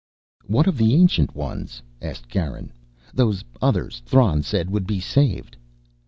[0.47, 2.71] "What of the Ancient Ones?" asked Garin
[3.13, 5.55] "those others Thran said would be saved?"